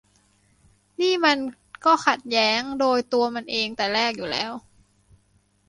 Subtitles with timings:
[1.01, 1.37] นี่มัน
[1.85, 4.51] ก็ขัดแย้งโดยตัวมันเองแต่แรกอยู่แล้ว